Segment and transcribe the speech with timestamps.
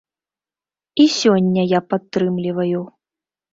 [1.03, 2.81] І сёння я падтрымліваю.